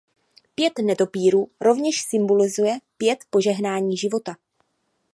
[0.55, 4.35] Pět netopýrů rovněž symbolizuje pět požehnání života.